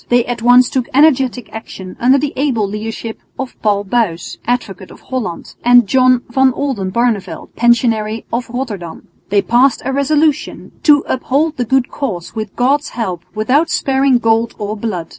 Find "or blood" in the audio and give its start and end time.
14.57-15.09